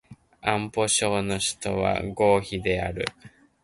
[0.41, 3.05] 安徽省の省都は合肥である